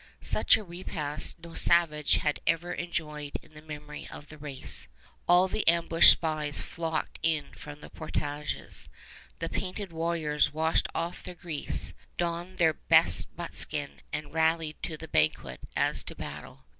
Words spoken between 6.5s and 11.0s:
flocked in from the portages. The painted warriors washed